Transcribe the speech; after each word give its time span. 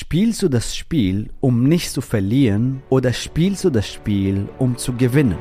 Spielst 0.00 0.42
du 0.44 0.48
das 0.48 0.76
Spiel, 0.76 1.28
um 1.40 1.64
nicht 1.64 1.90
zu 1.90 2.00
verlieren, 2.00 2.84
oder 2.88 3.12
spielst 3.12 3.64
du 3.64 3.70
das 3.70 3.92
Spiel, 3.92 4.48
um 4.60 4.78
zu 4.78 4.92
gewinnen? 4.92 5.38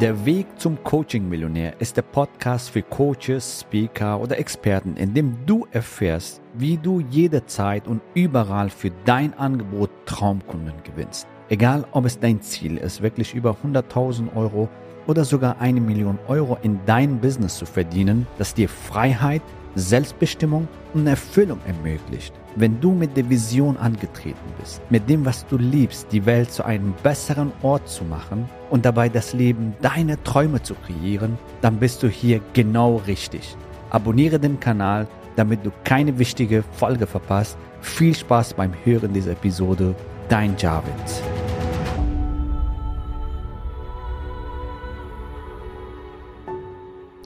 Der 0.00 0.24
Weg 0.24 0.46
zum 0.56 0.82
Coaching-Millionär 0.82 1.78
ist 1.82 1.98
der 1.98 2.02
Podcast 2.02 2.70
für 2.70 2.80
Coaches, 2.80 3.60
Speaker 3.60 4.18
oder 4.18 4.38
Experten, 4.38 4.96
in 4.96 5.12
dem 5.12 5.36
du 5.44 5.66
erfährst, 5.70 6.40
wie 6.54 6.78
du 6.78 7.00
jederzeit 7.10 7.86
und 7.86 8.00
überall 8.14 8.70
für 8.70 8.90
dein 9.04 9.34
Angebot 9.34 9.90
Traumkunden 10.06 10.82
gewinnst. 10.82 11.26
Egal, 11.50 11.84
ob 11.92 12.06
es 12.06 12.18
dein 12.18 12.40
Ziel 12.40 12.78
ist, 12.78 13.02
wirklich 13.02 13.34
über 13.34 13.54
100.000 13.62 14.34
Euro 14.34 14.70
oder 15.06 15.26
sogar 15.26 15.60
eine 15.60 15.82
Million 15.82 16.18
Euro 16.26 16.56
in 16.62 16.80
dein 16.86 17.20
Business 17.20 17.58
zu 17.58 17.66
verdienen, 17.66 18.26
das 18.38 18.54
dir 18.54 18.70
Freiheit, 18.70 19.42
Selbstbestimmung 19.74 20.68
und 20.94 21.06
Erfüllung 21.06 21.58
ermöglicht. 21.66 22.32
Wenn 22.54 22.80
du 22.80 22.92
mit 22.92 23.16
der 23.16 23.30
Vision 23.30 23.78
angetreten 23.78 24.36
bist, 24.60 24.82
mit 24.90 25.08
dem, 25.08 25.24
was 25.24 25.46
du 25.46 25.56
liebst, 25.56 26.08
die 26.12 26.26
Welt 26.26 26.52
zu 26.52 26.64
einem 26.64 26.92
besseren 27.02 27.50
Ort 27.62 27.88
zu 27.88 28.04
machen 28.04 28.46
und 28.68 28.84
dabei 28.84 29.08
das 29.08 29.32
Leben 29.32 29.74
deiner 29.80 30.22
Träume 30.22 30.62
zu 30.62 30.74
kreieren, 30.74 31.38
dann 31.62 31.78
bist 31.78 32.02
du 32.02 32.08
hier 32.08 32.40
genau 32.52 32.96
richtig. 33.06 33.56
Abonniere 33.88 34.38
den 34.38 34.60
Kanal, 34.60 35.08
damit 35.34 35.64
du 35.64 35.70
keine 35.84 36.18
wichtige 36.18 36.62
Folge 36.72 37.06
verpasst. 37.06 37.56
Viel 37.80 38.14
Spaß 38.14 38.52
beim 38.54 38.72
Hören 38.84 39.14
dieser 39.14 39.32
Episode. 39.32 39.94
Dein 40.28 40.54
Javid. 40.58 41.41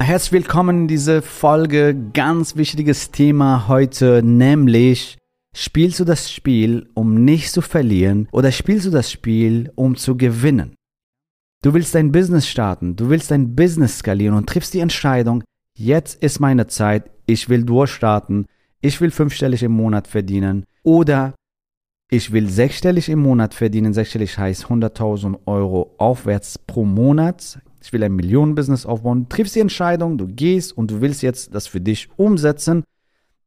Herzlich 0.07 0.31
willkommen 0.31 0.83
in 0.83 0.87
dieser 0.87 1.21
Folge. 1.21 1.93
Ganz 2.15 2.55
wichtiges 2.55 3.11
Thema 3.11 3.67
heute, 3.67 4.23
nämlich 4.23 5.19
spielst 5.53 5.99
du 5.99 6.05
das 6.05 6.31
Spiel, 6.31 6.89
um 6.95 7.25
nicht 7.25 7.51
zu 7.51 7.61
verlieren 7.61 8.29
oder 8.31 8.53
spielst 8.53 8.87
du 8.87 8.91
das 8.91 9.11
Spiel, 9.11 9.73
um 9.75 9.97
zu 9.97 10.17
gewinnen? 10.17 10.77
Du 11.65 11.75
willst 11.75 11.93
dein 11.97 12.13
Business 12.13 12.47
starten, 12.47 12.95
du 12.95 13.11
willst 13.11 13.33
dein 13.33 13.57
Business 13.57 13.99
skalieren 13.99 14.37
und 14.37 14.49
triffst 14.49 14.75
die 14.75 14.79
Entscheidung, 14.79 15.43
jetzt 15.77 16.23
ist 16.23 16.39
meine 16.39 16.69
Zeit, 16.69 17.11
ich 17.27 17.49
will 17.49 17.65
durchstarten, 17.65 18.47
ich 18.81 19.01
will 19.01 19.11
fünfstellig 19.11 19.65
im 19.65 19.73
Monat 19.73 20.07
verdienen 20.07 20.67
oder 20.85 21.35
ich 22.13 22.31
will 22.31 22.49
sechsstellig 22.49 23.09
im 23.09 23.19
Monat 23.19 23.55
verdienen. 23.55 23.93
Sechsstellig 23.93 24.39
heißt 24.39 24.67
100.000 24.67 25.39
Euro 25.47 25.97
aufwärts 25.99 26.61
pro 26.61 26.85
Monat 26.85 27.59
ich 27.87 27.93
will 27.93 28.03
ein 28.03 28.17
Millionenbusiness 28.17 28.85
aufbauen. 28.85 29.29
Triffst 29.29 29.55
die 29.55 29.61
Entscheidung, 29.61 30.19
du 30.19 30.27
gehst 30.27 30.77
und 30.77 30.91
du 30.91 31.01
willst 31.01 31.23
jetzt 31.23 31.55
das 31.55 31.69
für 31.69 31.81
dich 31.81 32.09
umsetzen. 32.17 32.83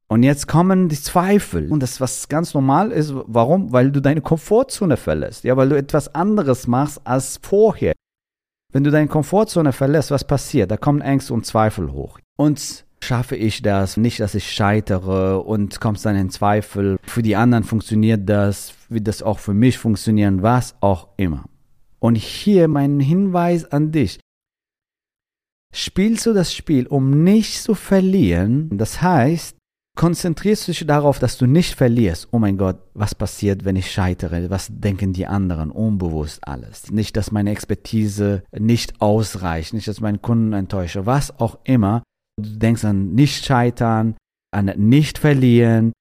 Und 0.08 0.24
jetzt 0.24 0.48
kommen 0.48 0.88
die 0.88 1.00
Zweifel. 1.00 1.70
Und 1.70 1.84
das, 1.84 2.00
was 2.00 2.30
ganz 2.30 2.54
normal 2.54 2.92
ist, 2.92 3.14
warum? 3.14 3.74
Weil 3.74 3.92
du 3.92 4.02
deine 4.02 4.22
Komfortzone 4.22 4.96
verlässt. 4.96 5.44
Ja, 5.44 5.58
weil 5.58 5.68
du 5.68 5.78
etwas 5.78 6.16
anderes 6.16 6.68
machst 6.68 7.02
als 7.04 7.38
vorher. 7.44 7.94
Wenn 8.72 8.86
du 8.86 8.92
deine 8.92 9.10
Komfortzone 9.10 9.74
verlässt, 9.74 10.10
was 10.10 10.24
passiert? 10.24 10.72
Da 10.72 10.78
kommen 10.78 11.02
Ängste 11.02 11.34
und 11.34 11.46
Zweifel 11.46 11.92
hoch. 11.92 12.18
Und 12.38 12.86
schaffe 13.04 13.36
ich 13.36 13.62
das? 13.62 13.98
Nicht, 13.98 14.22
dass 14.22 14.36
ich 14.36 14.50
scheitere 14.50 15.42
und 15.42 15.82
kommst 15.82 16.06
dann 16.06 16.16
in 16.16 16.30
Zweifel. 16.30 16.98
Für 17.04 17.24
die 17.24 17.36
anderen 17.36 17.66
funktioniert 17.66 18.30
das, 18.30 18.74
wird 18.88 19.10
das 19.10 19.22
auch 19.22 19.40
für 19.40 19.54
mich 19.54 19.78
funktionieren, 19.78 20.44
was 20.44 20.76
auch 20.80 21.10
immer. 21.18 21.44
Und 22.00 22.16
hier 22.16 22.70
mein 22.70 23.02
Hinweis 23.02 23.66
an 23.66 23.92
dich. 23.92 24.20
Spielst 25.74 26.26
du 26.26 26.34
das 26.34 26.54
Spiel, 26.54 26.88
um 26.88 27.24
nicht 27.24 27.62
zu 27.62 27.76
verlieren? 27.76 28.70
Das 28.78 29.02
heißt, 29.02 29.56
konzentrierst 29.96 30.68
du 30.68 30.72
dich 30.72 30.88
darauf, 30.88 31.20
dass 31.20 31.38
du 31.38 31.46
nicht 31.46 31.76
verlierst. 31.76 32.30
Oh 32.32 32.40
mein 32.40 32.58
Gott, 32.58 32.78
was 32.94 33.14
passiert, 33.14 33.66
wenn 33.66 33.76
ich 33.76 33.92
scheitere? 33.92 34.50
Was 34.50 34.70
denken 34.72 35.14
die 35.14 35.28
anderen? 35.28 35.72
Unbewusst 35.72 36.48
alles. 36.48 36.90
Nicht, 36.90 37.18
dass 37.18 37.32
meine 37.32 37.52
Expertise 37.52 38.44
nicht 38.58 39.02
ausreicht, 39.02 39.74
nicht, 39.74 39.88
dass 39.88 40.02
meinen 40.02 40.22
Kunden 40.22 40.54
enttäusche, 40.54 41.06
was 41.06 41.38
auch 41.40 41.60
immer. 41.66 42.02
Du 42.42 42.58
denkst 42.58 42.86
an 42.86 43.14
nicht 43.14 43.46
scheitern, 43.46 44.16
an 44.52 44.72
nicht 44.78 45.18
verlieren. 45.18 45.92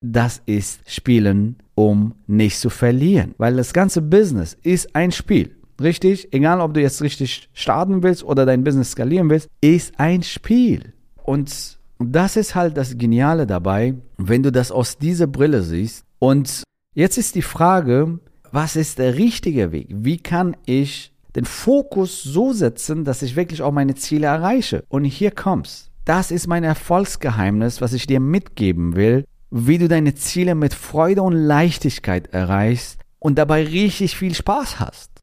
Das 0.00 0.40
ist 0.46 0.88
Spielen, 0.88 1.56
um 1.74 2.14
nicht 2.26 2.58
zu 2.58 2.70
verlieren. 2.70 3.34
Weil 3.36 3.56
das 3.56 3.72
ganze 3.72 4.00
Business 4.00 4.56
ist 4.62 4.94
ein 4.94 5.12
Spiel. 5.12 5.56
Richtig, 5.80 6.32
egal 6.32 6.60
ob 6.60 6.74
du 6.74 6.80
jetzt 6.80 7.02
richtig 7.02 7.48
starten 7.52 8.02
willst 8.02 8.22
oder 8.22 8.46
dein 8.46 8.64
Business 8.64 8.92
skalieren 8.92 9.28
willst, 9.30 9.48
ist 9.60 9.98
ein 9.98 10.22
Spiel. 10.22 10.92
Und 11.22 11.78
das 11.98 12.36
ist 12.36 12.54
halt 12.54 12.76
das 12.76 12.96
Geniale 12.96 13.46
dabei, 13.46 13.94
wenn 14.16 14.42
du 14.42 14.52
das 14.52 14.70
aus 14.70 14.98
dieser 14.98 15.26
Brille 15.26 15.62
siehst. 15.62 16.04
Und 16.18 16.62
jetzt 16.94 17.18
ist 17.18 17.34
die 17.34 17.42
Frage, 17.42 18.18
was 18.52 18.76
ist 18.76 18.98
der 18.98 19.16
richtige 19.16 19.72
Weg? 19.72 19.88
Wie 19.90 20.18
kann 20.18 20.56
ich 20.66 21.12
den 21.34 21.44
Fokus 21.44 22.22
so 22.22 22.52
setzen, 22.52 23.04
dass 23.04 23.22
ich 23.22 23.36
wirklich 23.36 23.62
auch 23.62 23.72
meine 23.72 23.94
Ziele 23.94 24.26
erreiche? 24.28 24.84
Und 24.88 25.04
hier 25.04 25.32
kommt's. 25.32 25.90
Das 26.04 26.30
ist 26.30 26.46
mein 26.46 26.64
Erfolgsgeheimnis, 26.64 27.80
was 27.80 27.94
ich 27.94 28.06
dir 28.06 28.20
mitgeben 28.20 28.94
will, 28.94 29.24
wie 29.50 29.78
du 29.78 29.88
deine 29.88 30.14
Ziele 30.14 30.54
mit 30.54 30.74
Freude 30.74 31.22
und 31.22 31.32
Leichtigkeit 31.32 32.28
erreichst 32.32 33.00
und 33.18 33.38
dabei 33.38 33.64
richtig 33.64 34.16
viel 34.16 34.34
Spaß 34.34 34.80
hast. 34.80 35.13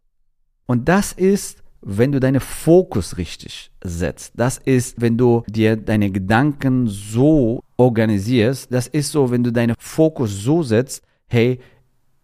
Und 0.65 0.87
das 0.87 1.11
ist, 1.11 1.61
wenn 1.81 2.11
du 2.11 2.19
deinen 2.19 2.39
Fokus 2.39 3.17
richtig 3.17 3.71
setzt. 3.83 4.33
Das 4.35 4.57
ist, 4.59 5.01
wenn 5.01 5.17
du 5.17 5.43
dir 5.47 5.75
deine 5.75 6.11
Gedanken 6.11 6.87
so 6.87 7.61
organisierst. 7.77 8.71
Das 8.71 8.87
ist 8.87 9.11
so, 9.11 9.31
wenn 9.31 9.43
du 9.43 9.51
deinen 9.51 9.75
Fokus 9.79 10.43
so 10.43 10.63
setzt, 10.63 11.03
hey, 11.27 11.59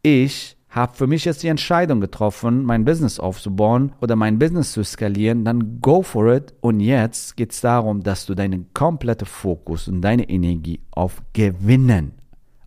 ich 0.03 0.56
habe 0.70 0.96
für 0.96 1.08
mich 1.08 1.26
jetzt 1.26 1.42
die 1.42 1.47
Entscheidung 1.47 2.02
getroffen, 2.02 2.64
mein 2.64 2.86
Business 2.86 3.20
aufzubauen 3.20 3.94
oder 4.00 4.16
mein 4.16 4.38
Business 4.38 4.74
zu 4.74 4.84
skalieren, 4.84 5.44
dann 5.44 5.81
go 5.81 6.03
for 6.03 6.31
it. 6.34 6.53
Und 6.62 6.81
jetzt 6.81 7.36
geht 7.36 7.52
es 7.52 7.62
darum, 7.62 8.03
dass 8.03 8.26
du 8.26 8.36
deinen 8.36 8.72
kompletten 8.74 9.28
Fokus 9.28 9.88
und 9.88 10.02
deine 10.02 10.30
Energie 10.30 10.81
auf 10.92 11.24
Gewinnen, 11.34 12.14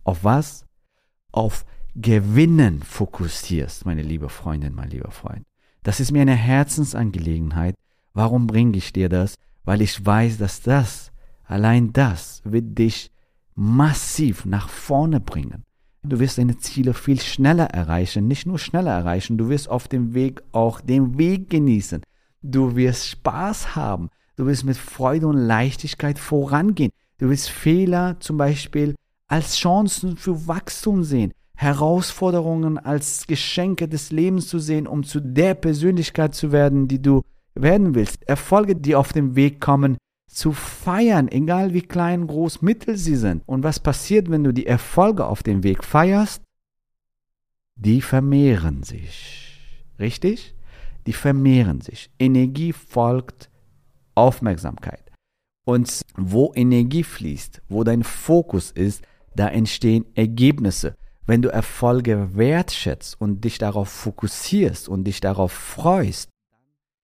auf 0.03 0.23
was? 0.23 0.65
Auf 1.31 1.65
Gewinnen 1.95 2.81
fokussierst, 2.83 3.85
meine 3.85 4.01
liebe 4.01 4.27
Freundin, 4.27 4.75
mein 4.75 4.89
lieber 4.89 5.11
Freund. 5.11 5.43
Das 5.83 5.99
ist 5.99 6.11
mir 6.11 6.21
eine 6.21 6.35
Herzensangelegenheit. 6.35 7.75
Warum 8.13 8.45
bringe 8.47 8.77
ich 8.77 8.93
dir 8.93 9.09
das? 9.09 9.35
Weil 9.63 9.81
ich 9.81 10.05
weiß, 10.05 10.37
dass 10.37 10.61
das, 10.61 11.11
allein 11.43 11.91
das, 11.93 12.41
wird 12.43 12.77
dich 12.77 13.11
massiv 13.55 14.45
nach 14.45 14.69
vorne 14.69 15.19
bringen. 15.19 15.63
Du 16.03 16.19
wirst 16.19 16.37
deine 16.37 16.57
Ziele 16.57 16.93
viel 16.93 17.19
schneller 17.19 17.65
erreichen, 17.65 18.27
nicht 18.27 18.47
nur 18.47 18.57
schneller 18.57 18.91
erreichen, 18.91 19.37
du 19.37 19.49
wirst 19.49 19.69
auf 19.69 19.87
dem 19.87 20.13
Weg 20.13 20.41
auch 20.51 20.81
den 20.81 21.17
Weg 21.17 21.49
genießen. 21.49 22.01
Du 22.41 22.75
wirst 22.75 23.07
Spaß 23.07 23.75
haben. 23.75 24.09
Du 24.35 24.47
wirst 24.47 24.65
mit 24.65 24.77
Freude 24.77 25.27
und 25.27 25.37
Leichtigkeit 25.37 26.17
vorangehen. 26.17 26.91
Du 27.19 27.29
wirst 27.29 27.49
Fehler 27.49 28.19
zum 28.19 28.37
Beispiel 28.37 28.95
als 29.27 29.57
Chancen 29.57 30.17
für 30.17 30.47
Wachstum 30.47 31.03
sehen. 31.03 31.33
Herausforderungen 31.61 32.79
als 32.79 33.27
Geschenke 33.27 33.87
des 33.87 34.11
Lebens 34.11 34.47
zu 34.47 34.57
sehen, 34.57 34.87
um 34.87 35.03
zu 35.03 35.19
der 35.19 35.53
Persönlichkeit 35.53 36.33
zu 36.33 36.51
werden, 36.51 36.87
die 36.87 36.99
du 36.99 37.21
werden 37.53 37.93
willst. 37.93 38.27
Erfolge, 38.27 38.75
die 38.75 38.95
auf 38.95 39.13
dem 39.13 39.35
Weg 39.35 39.61
kommen, 39.61 39.97
zu 40.27 40.53
feiern, 40.53 41.27
egal 41.27 41.75
wie 41.75 41.83
klein, 41.83 42.25
groß, 42.25 42.63
mittel 42.63 42.97
sie 42.97 43.15
sind. 43.15 43.43
Und 43.45 43.63
was 43.63 43.79
passiert, 43.79 44.31
wenn 44.31 44.43
du 44.43 44.51
die 44.51 44.65
Erfolge 44.65 45.27
auf 45.27 45.43
dem 45.43 45.61
Weg 45.61 45.83
feierst? 45.83 46.41
Die 47.75 48.01
vermehren 48.01 48.81
sich. 48.81 49.85
Richtig? 49.99 50.55
Die 51.05 51.13
vermehren 51.13 51.81
sich. 51.81 52.09
Energie 52.17 52.73
folgt 52.73 53.51
Aufmerksamkeit. 54.15 55.11
Und 55.63 56.01
wo 56.17 56.53
Energie 56.55 57.03
fließt, 57.03 57.61
wo 57.69 57.83
dein 57.83 58.03
Fokus 58.03 58.71
ist, 58.71 59.03
da 59.35 59.47
entstehen 59.47 60.05
Ergebnisse. 60.15 60.95
Wenn 61.25 61.41
du 61.41 61.49
Erfolge 61.49 62.35
wertschätzt 62.35 63.19
und 63.19 63.43
dich 63.43 63.57
darauf 63.57 63.89
fokussierst 63.89 64.89
und 64.89 65.03
dich 65.05 65.19
darauf 65.19 65.51
freust, 65.51 66.29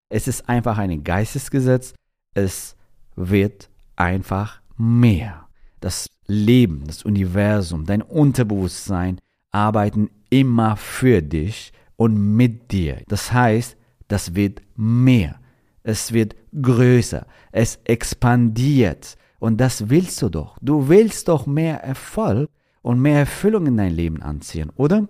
es 0.10 0.28
ist 0.28 0.50
einfach 0.50 0.78
ein 0.78 1.04
Geistesgesetz, 1.04 1.94
es 2.34 2.76
wird 3.16 3.70
einfach 3.96 4.62
mehr. 4.78 5.48
Das 5.80 6.10
Leben, 6.26 6.84
das 6.88 7.04
Universum, 7.04 7.86
dein 7.86 8.02
Unterbewusstsein 8.02 9.20
arbeiten 9.52 10.10
immer 10.30 10.76
für 10.78 11.22
dich 11.22 11.72
und 11.96 12.36
mit 12.36 12.72
dir. 12.72 13.02
Das 13.08 13.32
heißt, 13.32 13.78
das 14.08 14.36
wird 14.36 14.62
mehr. 14.76 15.40
Es 15.84 16.12
wird 16.12 16.36
größer. 16.62 17.26
Es 17.52 17.80
expandiert. 17.84 19.18
Und 19.40 19.58
das 19.58 19.90
willst 19.90 20.22
du 20.22 20.30
doch. 20.30 20.58
Du 20.62 20.90
willst 20.90 21.28
doch 21.28 21.46
mehr 21.46 21.84
Erfolg 21.84 22.50
und 22.88 23.02
mehr 23.02 23.20
Erfüllung 23.20 23.68
in 23.68 23.76
dein 23.76 23.92
Leben 23.92 24.22
anziehen, 24.22 24.72
oder? 24.78 25.10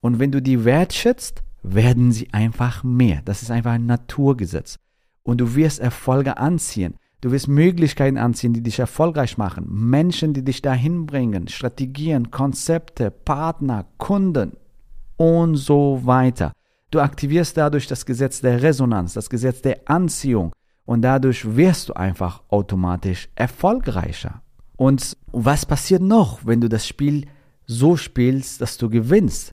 Und 0.00 0.18
wenn 0.18 0.32
du 0.32 0.42
die 0.42 0.64
wertschätzt, 0.64 1.44
werden 1.62 2.10
sie 2.10 2.32
einfach 2.32 2.82
mehr. 2.82 3.22
Das 3.24 3.40
ist 3.40 3.52
einfach 3.52 3.70
ein 3.70 3.86
Naturgesetz. 3.86 4.80
Und 5.22 5.40
du 5.40 5.54
wirst 5.54 5.78
Erfolge 5.78 6.38
anziehen. 6.38 6.96
Du 7.20 7.30
wirst 7.30 7.46
Möglichkeiten 7.46 8.18
anziehen, 8.18 8.52
die 8.52 8.64
dich 8.64 8.80
erfolgreich 8.80 9.38
machen. 9.38 9.64
Menschen, 9.70 10.34
die 10.34 10.42
dich 10.42 10.60
dahin 10.60 11.06
bringen. 11.06 11.46
Strategien, 11.46 12.32
Konzepte, 12.32 13.12
Partner, 13.12 13.86
Kunden 13.96 14.56
und 15.16 15.54
so 15.54 16.00
weiter. 16.02 16.50
Du 16.90 16.98
aktivierst 16.98 17.56
dadurch 17.56 17.86
das 17.86 18.06
Gesetz 18.06 18.40
der 18.40 18.60
Resonanz, 18.60 19.14
das 19.14 19.30
Gesetz 19.30 19.62
der 19.62 19.82
Anziehung 19.84 20.52
und 20.84 21.02
dadurch 21.02 21.56
wirst 21.56 21.90
du 21.90 21.92
einfach 21.92 22.42
automatisch 22.48 23.28
erfolgreicher. 23.36 24.42
Und 24.76 25.16
was 25.26 25.66
passiert 25.66 26.02
noch, 26.02 26.44
wenn 26.44 26.60
du 26.60 26.68
das 26.68 26.86
Spiel 26.86 27.26
so 27.66 27.96
spielst, 27.96 28.60
dass 28.60 28.76
du 28.76 28.88
gewinnst? 28.88 29.52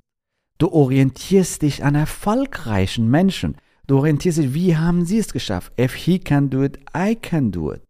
Du 0.57 0.71
orientierst 0.71 1.62
dich 1.62 1.83
an 1.83 1.95
erfolgreichen 1.95 3.09
Menschen. 3.09 3.56
Du 3.88 3.97
orientierst 3.97 4.38
dich, 4.38 4.53
wie 4.53 4.77
haben 4.77 5.06
sie 5.06 5.18
es 5.18 5.33
geschafft? 5.33 5.73
If 5.79 5.94
he 5.94 6.19
can 6.19 6.50
do 6.50 6.63
it, 6.63 6.79
I 6.95 7.15
can 7.15 7.51
do 7.51 7.73
it. 7.73 7.81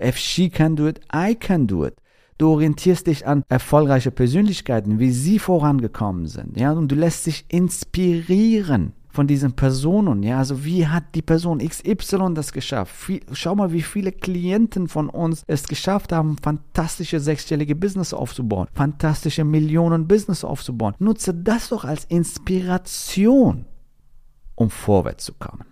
If 0.00 0.16
she 0.16 0.48
can 0.48 0.76
do 0.76 0.88
it, 0.88 1.00
I 1.12 1.34
can 1.34 1.66
do 1.66 1.86
it. 1.86 1.94
Du 2.38 2.48
orientierst 2.48 3.06
dich 3.06 3.26
an 3.26 3.42
erfolgreiche 3.48 4.10
Persönlichkeiten, 4.10 4.98
wie 4.98 5.10
sie 5.10 5.38
vorangekommen 5.38 6.26
sind, 6.26 6.58
ja, 6.58 6.72
und 6.72 6.90
du 6.90 6.94
lässt 6.94 7.26
dich 7.26 7.44
inspirieren 7.48 8.94
von 9.10 9.26
diesen 9.26 9.52
Personen, 9.52 10.22
ja, 10.22 10.38
also 10.38 10.64
wie 10.64 10.86
hat 10.86 11.14
die 11.14 11.22
Person 11.22 11.58
XY 11.58 12.34
das 12.34 12.52
geschafft? 12.52 12.94
schau 13.32 13.54
mal, 13.54 13.72
wie 13.72 13.82
viele 13.82 14.12
Klienten 14.12 14.88
von 14.88 15.08
uns 15.08 15.42
es 15.46 15.66
geschafft 15.66 16.12
haben, 16.12 16.36
fantastische 16.38 17.20
sechsstellige 17.20 17.74
Business 17.74 18.12
aufzubauen, 18.12 18.68
fantastische 18.72 19.44
Millionen 19.44 20.06
Business 20.06 20.44
aufzubauen. 20.44 20.94
Nutze 20.98 21.34
das 21.34 21.70
doch 21.70 21.84
als 21.84 22.04
Inspiration 22.04 23.66
um 24.60 24.68
vorwärts 24.68 25.24
zu 25.24 25.32
kommen. 25.32 25.64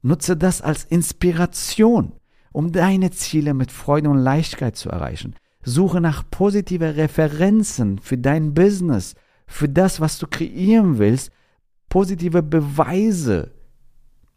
Nutze 0.00 0.36
das 0.36 0.62
als 0.62 0.84
Inspiration, 0.84 2.12
um 2.52 2.72
deine 2.72 3.10
Ziele 3.10 3.52
mit 3.52 3.70
Freude 3.70 4.08
und 4.08 4.18
Leichtigkeit 4.18 4.76
zu 4.76 4.88
erreichen. 4.88 5.34
Suche 5.62 6.00
nach 6.00 6.24
positive 6.30 6.96
Referenzen 6.96 7.98
für 7.98 8.16
dein 8.16 8.54
Business, 8.54 9.14
für 9.46 9.68
das, 9.68 10.00
was 10.00 10.18
du 10.18 10.26
kreieren 10.26 10.98
willst, 10.98 11.32
positive 11.94 12.42
Beweise. 12.42 13.52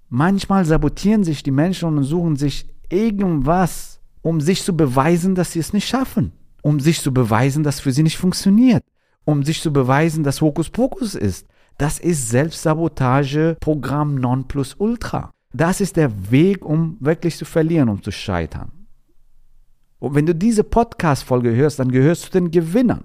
Manchmal 0.10 0.64
sabotieren 0.64 1.24
sich 1.24 1.42
die 1.42 1.50
Menschen 1.50 1.98
und 1.98 2.04
suchen 2.04 2.36
sich 2.36 2.70
irgendwas, 2.88 4.00
um 4.22 4.40
sich 4.42 4.62
zu 4.62 4.78
beweisen, 4.78 5.34
dass 5.34 5.54
sie 5.54 5.60
es 5.60 5.74
nicht 5.74 5.88
schaffen, 5.88 6.34
um 6.62 6.80
sich 6.80 7.02
zu 7.02 7.12
beweisen, 7.12 7.64
dass 7.64 7.80
für 7.80 7.92
sie 7.92 8.04
nicht 8.04 8.20
funktioniert, 8.20 8.84
um 9.26 9.42
sich 9.42 9.60
zu 9.60 9.74
beweisen, 9.74 10.24
dass 10.24 10.40
Hokuspokus 10.40 11.16
ist, 11.16 11.48
das 11.80 11.98
ist 11.98 12.30
Selbstsabotage 12.30 13.58
Programm 13.60 14.14
Nonplusultra. 14.14 15.32
Das 15.52 15.82
ist 15.82 15.96
der 15.96 16.12
Weg, 16.30 16.64
um 16.64 16.98
wirklich 17.00 17.38
zu 17.38 17.46
verlieren, 17.46 17.90
um 17.90 18.04
zu 18.04 18.12
scheitern. 18.12 18.72
Und 19.98 20.14
wenn 20.14 20.28
du 20.28 20.36
diese 20.36 20.64
Podcast-Folge 20.64 21.56
hörst, 21.56 21.80
dann 21.80 21.92
gehörst 21.92 22.28
du 22.28 22.40
den 22.40 22.52
Gewinnern. 22.52 23.04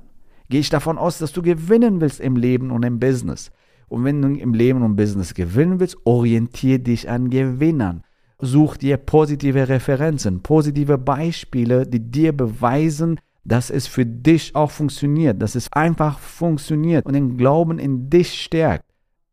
Gehe 0.51 0.61
ich 0.61 0.69
davon 0.69 0.99
aus, 0.99 1.17
dass 1.17 1.33
du 1.33 1.41
gewinnen 1.41 2.03
willst 2.03 2.21
im 2.21 2.37
Leben 2.37 2.71
und 2.71 2.83
im 2.83 3.01
Business. 3.01 3.51
Und 3.93 4.05
wenn 4.05 4.23
du 4.23 4.29
im 4.29 4.55
Leben 4.55 4.81
und 4.83 4.97
Business 4.97 5.35
gewinnen 5.35 5.79
willst, 5.79 5.99
orientiere 6.05 6.79
dich 6.79 7.11
an 7.11 7.29
Gewinnern. 7.29 8.03
Such 8.39 8.79
dir 8.79 8.97
positive 8.97 9.69
Referenzen, 9.69 10.43
positive 10.43 10.97
Beispiele, 10.97 11.87
die 11.87 12.01
dir 12.01 12.35
beweisen, 12.35 13.21
dass 13.45 13.69
es 13.69 13.87
für 13.87 14.07
dich 14.07 14.57
auch 14.57 14.71
funktioniert, 14.71 15.43
dass 15.43 15.57
es 15.57 15.71
einfach 15.75 16.19
funktioniert 16.19 17.05
und 17.05 17.13
den 17.13 17.37
Glauben 17.37 17.79
in 17.79 18.09
dich 18.09 18.41
stärkt. 18.41 18.87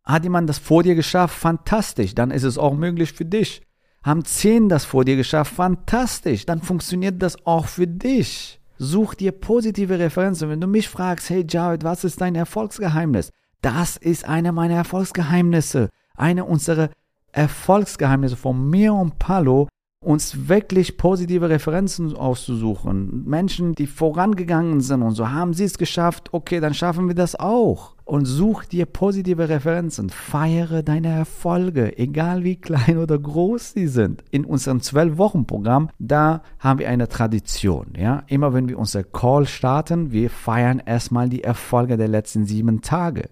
Hat 0.03 0.25
jemand 0.25 0.49
das 0.49 0.57
vor 0.57 0.83
dir 0.83 0.95
geschafft? 0.95 1.39
Fantastisch, 1.39 2.13
dann 2.13 2.29
ist 2.29 2.43
es 2.43 2.57
auch 2.57 2.75
möglich 2.75 3.13
für 3.13 3.23
dich. 3.23 3.61
Haben 4.03 4.25
zehn 4.25 4.67
das 4.67 4.83
vor 4.83 5.05
dir 5.05 5.15
geschafft? 5.15 5.53
Fantastisch, 5.53 6.45
dann 6.45 6.61
funktioniert 6.61 7.21
das 7.23 7.45
auch 7.45 7.67
für 7.67 7.87
dich. 7.87 8.59
Such 8.77 9.13
dir 9.15 9.31
positive 9.31 9.99
Referenzen. 9.99 10.49
Wenn 10.49 10.59
du 10.59 10.67
mich 10.67 10.89
fragst, 10.89 11.29
hey 11.29 11.45
Jared, 11.47 11.85
was 11.85 12.03
ist 12.03 12.19
dein 12.19 12.35
Erfolgsgeheimnis? 12.35 13.31
Das 13.61 13.97
ist 13.97 14.25
eine 14.27 14.51
meiner 14.51 14.75
Erfolgsgeheimnisse. 14.75 15.89
Eine 16.15 16.45
unserer 16.45 16.89
Erfolgsgeheimnisse 17.31 18.37
von 18.37 18.69
mir 18.69 18.93
und 18.93 19.19
Palo 19.19 19.67
uns 20.01 20.47
wirklich 20.47 20.97
positive 20.97 21.49
Referenzen 21.49 22.15
auszusuchen. 22.15 23.25
Menschen, 23.25 23.75
die 23.75 23.87
vorangegangen 23.87 24.79
sind 24.79 25.01
und 25.01 25.11
so 25.11 25.29
haben 25.29 25.53
sie 25.53 25.65
es 25.65 25.77
geschafft, 25.77 26.29
okay, 26.31 26.61
dann 26.61 26.73
schaffen 26.73 27.09
wir 27.09 27.15
das 27.15 27.35
auch. 27.35 27.95
Und 28.05 28.25
such 28.25 28.65
dir 28.65 28.87
positive 28.87 29.49
Referenzen. 29.49 30.09
Feiere 30.09 30.81
deine 30.81 31.09
Erfolge, 31.09 31.95
egal 31.99 32.43
wie 32.43 32.55
klein 32.55 32.97
oder 32.97 33.19
groß 33.19 33.73
sie 33.73 33.87
sind. 33.87 34.23
In 34.31 34.45
unserem 34.45 34.81
Zwölf-Wochen-Programm, 34.81 35.89
da 35.99 36.41
haben 36.57 36.79
wir 36.79 36.89
eine 36.89 37.07
Tradition. 37.07 37.93
Ja? 37.95 38.23
Immer 38.25 38.53
wenn 38.53 38.67
wir 38.67 38.79
unser 38.79 39.03
Call 39.03 39.45
starten, 39.45 40.11
wir 40.11 40.31
feiern 40.31 40.81
erstmal 40.83 41.29
die 41.29 41.43
Erfolge 41.43 41.97
der 41.97 42.07
letzten 42.07 42.45
sieben 42.45 42.81
Tage. 42.81 43.29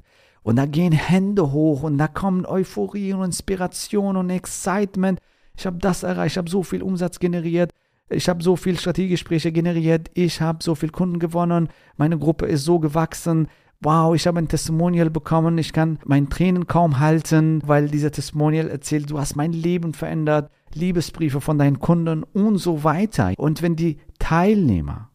Und 0.47 0.55
da 0.55 0.65
gehen 0.65 0.94
Hände 0.94 1.51
hoch 1.51 1.83
und 1.83 1.97
da 1.97 2.07
kommen 2.07 2.45
Euphorie 2.45 3.13
und 3.13 3.23
Inspiration 3.23 4.15
und 4.15 4.29
Excitement 4.29 5.19
ich 5.57 5.65
habe 5.65 5.77
das 5.79 6.03
erreicht, 6.03 6.33
ich 6.33 6.38
habe 6.38 6.49
so 6.49 6.63
viel 6.63 6.83
Umsatz 6.83 7.19
generiert, 7.19 7.71
ich 8.09 8.29
habe 8.29 8.44
so 8.44 8.55
viel 8.55 8.77
Strategiegespräche 8.77 9.51
generiert, 9.51 10.09
ich 10.13 10.39
habe 10.39 10.59
so 10.63 10.75
viel 10.75 10.89
Kunden 10.89 11.19
gewonnen, 11.19 11.69
meine 11.97 12.17
Gruppe 12.17 12.45
ist 12.45 12.63
so 12.63 12.79
gewachsen. 12.79 13.47
Wow, 13.81 14.15
ich 14.15 14.25
habe 14.25 14.39
ein 14.39 14.47
Testimonial 14.47 15.09
bekommen, 15.09 15.57
ich 15.57 15.73
kann 15.73 15.99
meinen 16.05 16.29
Tränen 16.29 16.67
kaum 16.67 17.00
halten, 17.00 17.61
weil 17.65 17.89
dieser 17.89 18.11
Testimonial 18.11 18.69
erzählt, 18.69 19.09
du 19.11 19.19
hast 19.19 19.35
mein 19.35 19.51
Leben 19.51 19.93
verändert, 19.93 20.51
Liebesbriefe 20.73 21.41
von 21.41 21.59
deinen 21.59 21.79
Kunden 21.79 22.23
und 22.23 22.57
so 22.57 22.83
weiter. 22.83 23.33
Und 23.38 23.61
wenn 23.61 23.75
die 23.75 23.97
Teilnehmer 24.19 25.09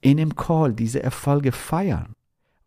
in 0.00 0.16
dem 0.18 0.36
Call 0.36 0.74
diese 0.74 1.02
Erfolge 1.02 1.52
feiern, 1.52 2.14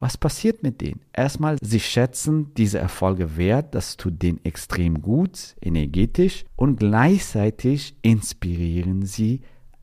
was 0.04 0.18
passiert 0.18 0.64
mit 0.64 0.82
denen? 0.82 1.00
Erstmal, 1.14 1.56
sie 1.62 1.80
schätzen 1.80 2.54
diese 2.58 2.78
Erfolge 2.78 3.38
wert, 3.38 3.74
das 3.74 3.96
tut 3.96 4.22
denen 4.22 4.44
extrem 4.44 5.02
gut, 5.02 5.56
energetisch 5.62 6.44
und 6.58 6.78
gleichzeitig 6.78 7.96
inspirieren 8.02 9.06
sie 9.06 9.40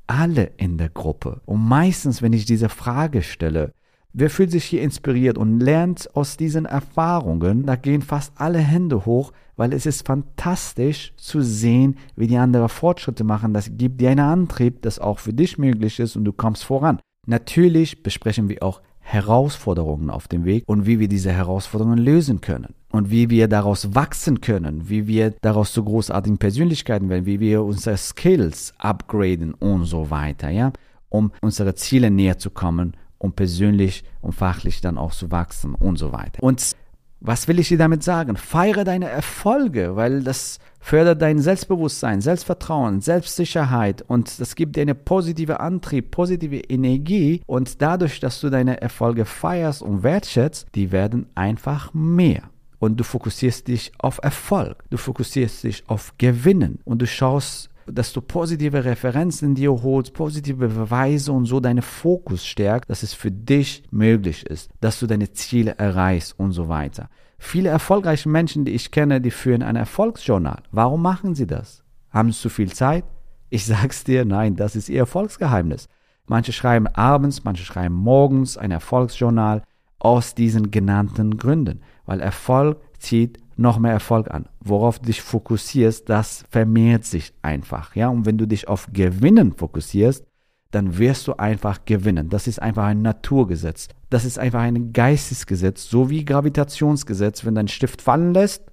alle 0.06 0.52
in 0.58 0.76
der 0.76 0.90
Gruppe. 0.90 1.40
Und 1.46 1.66
meistens, 1.66 2.20
wenn 2.20 2.34
ich 2.34 2.44
diese 2.44 2.68
Frage 2.68 3.22
stelle, 3.22 3.72
wer 4.12 4.28
fühlt 4.28 4.50
sich 4.50 4.66
hier 4.66 4.82
inspiriert 4.82 5.38
und 5.38 5.58
lernt 5.58 6.14
aus 6.14 6.36
diesen 6.36 6.66
Erfahrungen, 6.66 7.64
da 7.64 7.76
gehen 7.76 8.02
fast 8.02 8.34
alle 8.36 8.58
Hände 8.58 9.06
hoch, 9.06 9.32
weil 9.56 9.72
es 9.72 9.86
ist 9.86 10.06
fantastisch 10.06 11.14
zu 11.16 11.40
sehen, 11.40 11.96
wie 12.14 12.26
die 12.26 12.36
anderen 12.36 12.68
Fortschritte 12.68 13.24
machen. 13.24 13.54
Das 13.54 13.70
gibt 13.72 14.02
dir 14.02 14.10
einen 14.10 14.20
Antrieb, 14.20 14.82
das 14.82 14.98
auch 14.98 15.18
für 15.18 15.32
dich 15.32 15.56
möglich 15.56 15.98
ist 15.98 16.14
und 16.14 16.26
du 16.26 16.34
kommst 16.34 16.64
voran. 16.64 17.00
Natürlich 17.26 18.02
besprechen 18.02 18.50
wir 18.50 18.62
auch 18.62 18.82
Herausforderungen 19.12 20.08
auf 20.08 20.28
dem 20.28 20.44
Weg 20.44 20.62
und 20.66 20.86
wie 20.86 21.00
wir 21.00 21.08
diese 21.08 21.32
Herausforderungen 21.32 21.98
lösen 21.98 22.40
können 22.40 22.74
und 22.92 23.10
wie 23.10 23.28
wir 23.28 23.48
daraus 23.48 23.94
wachsen 23.94 24.40
können, 24.40 24.88
wie 24.88 25.08
wir 25.08 25.34
daraus 25.40 25.72
zu 25.72 25.84
großartigen 25.84 26.38
Persönlichkeiten 26.38 27.08
werden, 27.08 27.26
wie 27.26 27.40
wir 27.40 27.64
unsere 27.64 27.96
Skills 27.96 28.72
upgraden 28.78 29.54
und 29.54 29.84
so 29.84 30.10
weiter, 30.10 30.50
ja, 30.50 30.72
um 31.08 31.32
unsere 31.40 31.74
Ziele 31.74 32.10
näher 32.10 32.38
zu 32.38 32.50
kommen, 32.50 32.96
um 33.18 33.32
persönlich 33.32 34.04
und 34.20 34.32
fachlich 34.32 34.80
dann 34.80 34.96
auch 34.96 35.12
zu 35.12 35.30
wachsen 35.30 35.74
und 35.74 35.98
so 35.98 36.12
weiter. 36.12 36.42
Und 36.42 36.76
was 37.20 37.48
will 37.48 37.58
ich 37.58 37.68
dir 37.68 37.78
damit 37.78 38.02
sagen? 38.02 38.36
Feiere 38.36 38.84
deine 38.84 39.08
Erfolge, 39.08 39.96
weil 39.96 40.22
das 40.22 40.58
fördert 40.80 41.20
dein 41.20 41.38
Selbstbewusstsein, 41.38 42.20
Selbstvertrauen, 42.20 43.00
Selbstsicherheit 43.00 44.02
und 44.02 44.40
das 44.40 44.54
gibt 44.54 44.76
dir 44.76 44.82
eine 44.82 44.94
positive 44.94 45.60
Antrieb, 45.60 46.10
positive 46.10 46.56
Energie 46.56 47.42
und 47.46 47.82
dadurch, 47.82 48.20
dass 48.20 48.40
du 48.40 48.48
deine 48.48 48.80
Erfolge 48.80 49.26
feierst 49.26 49.82
und 49.82 50.02
wertschätzt, 50.02 50.68
die 50.74 50.90
werden 50.90 51.26
einfach 51.34 51.92
mehr. 51.92 52.42
Und 52.78 52.96
du 52.98 53.04
fokussierst 53.04 53.68
dich 53.68 53.92
auf 53.98 54.20
Erfolg, 54.22 54.84
du 54.88 54.96
fokussierst 54.96 55.64
dich 55.64 55.84
auf 55.86 56.14
Gewinnen 56.16 56.78
und 56.84 57.02
du 57.02 57.06
schaust 57.06 57.69
dass 57.86 58.12
du 58.12 58.20
positive 58.20 58.84
Referenzen 58.84 59.48
in 59.48 59.54
dir 59.54 59.70
holst, 59.82 60.14
positive 60.14 60.68
Beweise 60.68 61.32
und 61.32 61.46
so 61.46 61.60
deinen 61.60 61.82
Fokus 61.82 62.46
stärkst, 62.46 62.88
dass 62.88 63.02
es 63.02 63.14
für 63.14 63.30
dich 63.30 63.82
möglich 63.90 64.46
ist, 64.46 64.70
dass 64.80 65.00
du 65.00 65.06
deine 65.06 65.32
Ziele 65.32 65.76
erreichst 65.78 66.38
und 66.38 66.52
so 66.52 66.68
weiter. 66.68 67.08
Viele 67.38 67.70
erfolgreiche 67.70 68.28
Menschen, 68.28 68.64
die 68.64 68.72
ich 68.72 68.90
kenne, 68.90 69.20
die 69.20 69.30
führen 69.30 69.62
ein 69.62 69.76
Erfolgsjournal. 69.76 70.62
Warum 70.72 71.02
machen 71.02 71.34
sie 71.34 71.46
das? 71.46 71.82
Haben 72.10 72.32
sie 72.32 72.38
zu 72.38 72.50
viel 72.50 72.72
Zeit? 72.72 73.04
Ich 73.48 73.64
sag's 73.66 74.04
dir, 74.04 74.24
nein, 74.24 74.56
das 74.56 74.76
ist 74.76 74.88
ihr 74.88 75.00
Erfolgsgeheimnis. 75.00 75.88
Manche 76.26 76.52
schreiben 76.52 76.86
abends, 76.86 77.42
manche 77.42 77.64
schreiben 77.64 77.94
morgens 77.94 78.56
ein 78.56 78.70
Erfolgsjournal 78.70 79.62
aus 79.98 80.34
diesen 80.34 80.70
genannten 80.70 81.36
Gründen, 81.36 81.80
weil 82.06 82.20
Erfolg 82.20 82.78
zieht 82.98 83.38
noch 83.60 83.78
mehr 83.78 83.92
Erfolg 83.92 84.30
an. 84.30 84.46
Worauf 84.60 84.98
du 84.98 85.06
dich 85.06 85.22
fokussierst, 85.22 86.08
das 86.08 86.44
vermehrt 86.50 87.04
sich 87.04 87.34
einfach. 87.42 87.94
Ja, 87.94 88.08
und 88.08 88.24
wenn 88.26 88.38
du 88.38 88.46
dich 88.46 88.68
auf 88.68 88.88
Gewinnen 88.92 89.52
fokussierst, 89.52 90.24
dann 90.70 90.98
wirst 90.98 91.26
du 91.26 91.34
einfach 91.34 91.84
gewinnen. 91.84 92.28
Das 92.28 92.46
ist 92.46 92.62
einfach 92.62 92.84
ein 92.84 93.02
Naturgesetz. 93.02 93.88
Das 94.08 94.24
ist 94.24 94.38
einfach 94.38 94.60
ein 94.60 94.92
Geistesgesetz, 94.92 95.88
so 95.88 96.10
wie 96.10 96.24
Gravitationsgesetz. 96.24 97.44
Wenn 97.44 97.54
dein 97.54 97.68
Stift 97.68 98.02
fallen 98.02 98.32
lässt, 98.32 98.64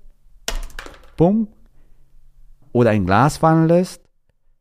bumm, 1.17 1.48
oder 2.72 2.91
ein 2.91 3.06
Glas 3.06 3.38
fallen 3.38 3.67
lässt, 3.67 4.01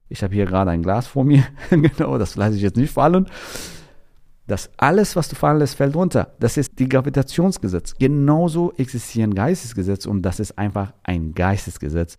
Ich 0.09 0.23
habe 0.23 0.35
hier 0.35 0.47
gerade 0.47 0.71
ein 0.71 0.83
Glas 0.83 1.07
vor 1.07 1.25
mir. 1.25 1.45
genau, 1.71 2.17
das 2.17 2.37
lasse 2.37 2.57
ich 2.57 2.63
jetzt 2.63 2.77
nicht 2.77 2.93
fallen. 2.93 3.27
Das 4.47 4.71
alles, 4.77 5.17
was 5.17 5.29
du 5.29 5.35
fallen 5.35 5.59
lässt, 5.59 5.75
fällt 5.75 5.97
runter. 5.97 6.35
Das 6.39 6.57
ist 6.57 6.79
die 6.79 6.89
Gravitationsgesetz. 6.89 7.95
Genauso 7.99 8.73
existieren 8.75 9.35
Geistesgesetze 9.35 10.09
und 10.09 10.23
das 10.23 10.39
ist 10.41 10.57
einfach 10.57 10.93
ein 11.03 11.35
Geistesgesetz. 11.35 12.17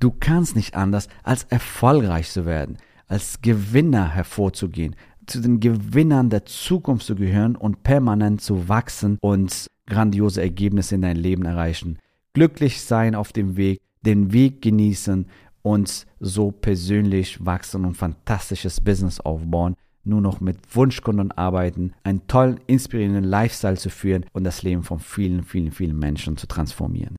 Du 0.00 0.10
kannst 0.10 0.56
nicht 0.56 0.74
anders, 0.74 1.08
als 1.22 1.44
erfolgreich 1.44 2.30
zu 2.30 2.46
werden, 2.46 2.78
als 3.06 3.40
Gewinner 3.40 4.08
hervorzugehen, 4.10 4.96
zu 5.26 5.40
den 5.40 5.60
Gewinnern 5.60 6.30
der 6.30 6.44
Zukunft 6.44 7.06
zu 7.06 7.14
gehören 7.14 7.56
und 7.56 7.82
permanent 7.82 8.40
zu 8.40 8.68
wachsen 8.68 9.18
und 9.20 9.68
grandiose 9.86 10.40
Ergebnisse 10.40 10.94
in 10.94 11.02
dein 11.02 11.16
Leben 11.16 11.44
erreichen. 11.44 11.98
Glücklich 12.32 12.82
sein 12.82 13.14
auf 13.14 13.32
dem 13.32 13.56
Weg, 13.56 13.80
den 14.02 14.32
Weg 14.32 14.62
genießen 14.62 15.26
und 15.62 16.06
so 16.20 16.52
persönlich 16.52 17.44
wachsen 17.44 17.84
und 17.84 17.96
fantastisches 17.96 18.80
Business 18.80 19.20
aufbauen, 19.20 19.74
nur 20.06 20.20
noch 20.20 20.40
mit 20.40 20.58
Wunschkunden 20.74 21.32
arbeiten, 21.32 21.92
einen 22.02 22.26
tollen, 22.26 22.60
inspirierenden 22.66 23.24
Lifestyle 23.24 23.76
zu 23.76 23.90
führen 23.90 24.24
und 24.32 24.44
das 24.44 24.62
Leben 24.62 24.82
von 24.82 24.98
vielen, 24.98 25.44
vielen, 25.44 25.72
vielen 25.72 25.98
Menschen 25.98 26.36
zu 26.36 26.46
transformieren. 26.46 27.16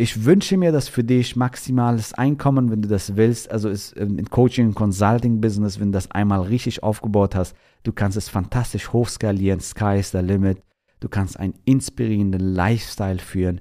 Ich 0.00 0.24
wünsche 0.24 0.56
mir 0.56 0.70
das 0.70 0.88
für 0.88 1.02
dich 1.02 1.34
maximales 1.34 2.14
Einkommen, 2.14 2.70
wenn 2.70 2.82
du 2.82 2.88
das 2.88 3.16
willst. 3.16 3.50
Also 3.50 3.68
ist 3.68 3.94
im 3.94 4.30
Coaching, 4.30 4.72
Consulting 4.72 5.40
Business, 5.40 5.80
wenn 5.80 5.90
du 5.90 5.96
das 5.96 6.10
einmal 6.12 6.42
richtig 6.42 6.84
aufgebaut 6.84 7.34
hast, 7.34 7.56
du 7.82 7.92
kannst 7.92 8.16
es 8.16 8.28
fantastisch 8.28 8.92
hochskalieren. 8.92 9.58
Sky 9.58 9.98
is 9.98 10.12
the 10.12 10.18
limit. 10.18 10.62
Du 11.00 11.08
kannst 11.08 11.38
einen 11.38 11.54
inspirierenden 11.64 12.54
Lifestyle 12.54 13.18
führen. 13.18 13.60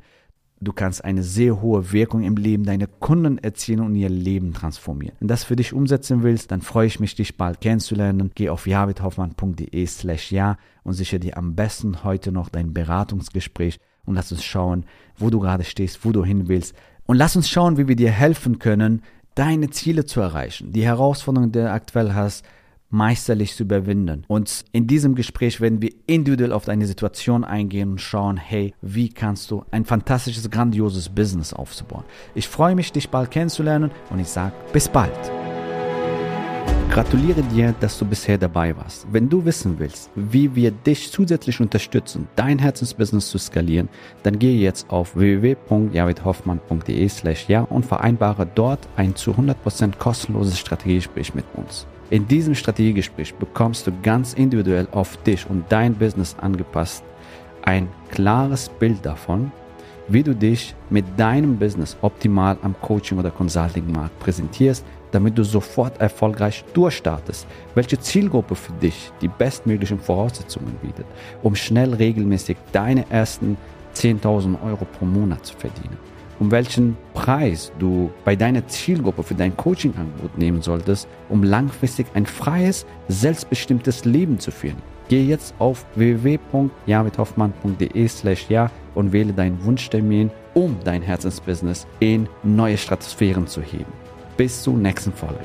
Du 0.59 0.73
kannst 0.73 1.05
eine 1.05 1.21
sehr 1.21 1.61
hohe 1.61 1.91
Wirkung 1.91 2.23
im 2.23 2.35
Leben 2.35 2.63
deiner 2.63 2.87
Kunden 2.87 3.37
erzielen 3.37 3.81
und 3.81 3.95
ihr 3.95 4.09
Leben 4.09 4.53
transformieren. 4.53 5.15
Wenn 5.19 5.27
das 5.27 5.43
für 5.43 5.55
dich 5.55 5.71
umsetzen 5.71 6.23
willst, 6.23 6.51
dann 6.51 6.61
freue 6.61 6.87
ich 6.87 6.99
mich, 6.99 7.13
dich 7.13 7.37
bald 7.37 7.61
kennenzulernen. 7.61 8.31
Geh 8.33 8.49
auf 8.49 8.65
javidhoffmann.de 8.65 9.85
slash 9.85 10.31
ja 10.31 10.57
und 10.83 10.93
sichere 10.93 11.19
dir 11.19 11.37
am 11.37 11.55
besten 11.55 12.03
heute 12.03 12.31
noch 12.31 12.49
dein 12.49 12.73
Beratungsgespräch 12.73 13.79
und 14.05 14.15
lass 14.15 14.31
uns 14.31 14.43
schauen, 14.43 14.85
wo 15.17 15.29
du 15.29 15.39
gerade 15.39 15.63
stehst, 15.63 16.03
wo 16.03 16.11
du 16.11 16.25
hin 16.25 16.47
willst. 16.47 16.75
Und 17.05 17.17
lass 17.17 17.35
uns 17.35 17.49
schauen, 17.49 17.77
wie 17.77 17.87
wir 17.87 17.95
dir 17.95 18.11
helfen 18.11 18.57
können, 18.57 19.03
deine 19.35 19.69
Ziele 19.69 20.05
zu 20.05 20.21
erreichen, 20.21 20.73
die 20.73 20.83
Herausforderungen, 20.83 21.51
die 21.51 21.59
du 21.59 21.71
aktuell 21.71 22.13
hast, 22.13 22.43
meisterlich 22.89 23.56
zu 23.56 23.63
überwinden. 23.63 24.24
Und 24.27 24.65
in 24.72 24.88
diesem 24.88 25.15
Gespräch 25.15 25.62
werden 25.62 25.82
wir 25.82 25.91
individuell 26.06 26.53
auf 26.53 26.65
deine 26.65 26.88
Situation 26.88 27.44
eingehen 27.44 27.91
und 27.91 28.01
schauen, 28.01 28.38
hey, 28.38 28.74
wie 28.82 29.10
kannst 29.10 29.51
du 29.51 29.63
ein 29.72 29.86
fantastisches, 29.86 30.50
grandioses 30.50 31.10
Business 31.10 31.53
aufzubauen. 31.53 32.06
Ich 32.36 32.48
freue 32.48 32.75
mich, 32.75 32.91
dich 32.91 33.10
bald 33.10 33.32
kennenzulernen 33.32 33.91
und 34.10 34.20
ich 34.20 34.27
sage 34.27 34.53
bis 34.72 34.88
bald. 34.88 35.12
Gratuliere 36.89 37.44
dir, 37.44 37.75
dass 37.79 38.00
du 38.00 38.06
bisher 38.06 38.38
dabei 38.38 38.75
warst. 38.75 39.06
Wenn 39.12 39.29
du 39.29 39.46
wissen 39.46 39.77
willst, 39.77 40.10
wie 40.15 40.56
wir 40.56 40.72
dich 40.72 41.12
zusätzlich 41.12 41.60
unterstützen, 41.60 42.27
dein 42.36 42.58
Herzensbusiness 42.58 43.29
zu 43.29 43.38
skalieren, 43.38 43.89
dann 44.24 44.39
gehe 44.39 44.58
jetzt 44.58 44.89
auf 44.89 45.15
www.javidhoffmann.de 45.15 47.10
slash 47.10 47.50
ja 47.50 47.62
und 47.62 47.86
vereinbare 47.86 48.48
dort 48.48 48.88
ein 48.96 49.15
zu 49.15 49.32
100% 49.32 49.98
kostenloses 49.98 50.58
Strategiegespräch 50.58 51.36
mit 51.36 51.46
uns. 51.53 51.86
In 52.09 52.25
diesem 52.25 52.55
Strategiegespräch 52.55 53.33
bekommst 53.35 53.85
du 53.85 53.91
ganz 54.01 54.33
individuell 54.33 54.87
auf 54.93 55.17
dich 55.23 55.49
und 55.49 55.65
dein 55.67 55.93
Business 55.93 56.37
angepasst 56.39 57.03
ein 57.63 57.89
klares 58.09 58.69
Bild 58.69 59.05
davon, 59.05 59.51
wie 60.07 60.23
du 60.23 60.33
dich 60.33 60.73
mit 60.89 61.03
deinem 61.17 61.57
Business 61.57 61.97
optimal 62.01 62.57
am 62.61 62.79
Coaching- 62.79 63.19
oder 63.19 63.29
Consulting-Markt 63.29 64.17
präsentierst, 64.19 64.85
damit 65.11 65.37
du 65.37 65.43
sofort 65.43 65.99
erfolgreich 65.99 66.63
durchstartest, 66.73 67.45
welche 67.75 67.99
Zielgruppe 67.99 68.55
für 68.55 68.71
dich 68.71 69.11
die 69.21 69.27
bestmöglichen 69.27 69.99
Voraussetzungen 69.99 70.77
bietet, 70.81 71.05
um 71.43 71.55
schnell 71.55 71.93
regelmäßig 71.93 72.55
deine 72.71 73.05
ersten 73.09 73.57
10.000 73.95 74.55
Euro 74.63 74.85
pro 74.85 75.03
Monat 75.03 75.45
zu 75.45 75.57
verdienen 75.57 75.97
um 76.39 76.51
welchen 76.51 76.98
Preis 77.13 77.72
du 77.79 78.12
bei 78.25 78.36
deiner 78.36 78.67
Zielgruppe 78.67 79.24
für 79.24 79.36
dein 79.36 79.56
Coaching-Angebot 79.58 80.38
nehmen 80.38 80.62
solltest, 80.62 81.08
um 81.29 81.44
langfristig 81.44 82.08
ein 82.13 82.25
freies, 82.25 82.86
selbstbestimmtes 83.08 84.03
Leben 84.06 84.39
zu 84.39 84.51
führen. 84.51 84.82
Gehe 85.10 85.25
jetzt 85.25 85.53
auf 85.60 85.86
www.jamithoffmann.de 85.96 88.08
slash 88.08 88.46
ja 88.50 88.72
und 88.94 89.12
wähle 89.13 89.34
deinen 89.34 89.63
Wunschtermin, 89.63 90.29
um 90.53 90.77
dein 90.84 91.01
Herzensbusiness 91.01 91.88
in 92.00 92.29
neue 92.44 92.77
Stratosphären 92.77 93.48
zu 93.48 93.62
heben. 93.62 93.91
Bis 94.36 94.63
zur 94.63 94.75
nächsten 94.75 95.13
Folge. 95.13 95.39